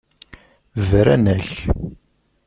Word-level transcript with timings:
Bran-ak. 0.87 1.51